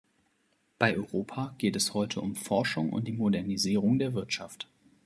[0.79, 4.67] Bei Europa geht es heute um Forschung und die Modernisierung der Wirtschaft.